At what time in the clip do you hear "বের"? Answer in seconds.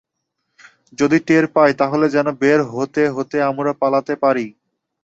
2.41-2.59